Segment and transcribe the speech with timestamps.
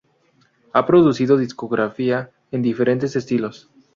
[0.73, 3.69] Ha producido discografía en diferentes estilos.